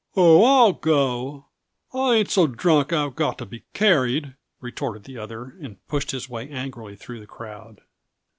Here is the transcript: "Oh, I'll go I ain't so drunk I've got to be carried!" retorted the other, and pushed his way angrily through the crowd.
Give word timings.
"Oh, 0.17 0.43
I'll 0.63 0.73
go 0.73 1.45
I 1.93 2.15
ain't 2.15 2.31
so 2.31 2.47
drunk 2.47 2.91
I've 2.91 3.13
got 3.15 3.37
to 3.37 3.45
be 3.45 3.65
carried!" 3.73 4.33
retorted 4.59 5.03
the 5.03 5.19
other, 5.19 5.55
and 5.61 5.77
pushed 5.87 6.09
his 6.09 6.27
way 6.27 6.49
angrily 6.49 6.95
through 6.95 7.19
the 7.19 7.27
crowd. 7.27 7.81